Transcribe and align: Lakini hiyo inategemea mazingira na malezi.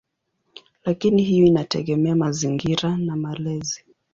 Lakini 0.85 1.23
hiyo 1.23 1.45
inategemea 1.45 2.15
mazingira 2.15 2.97
na 2.97 3.15
malezi. 3.15 3.85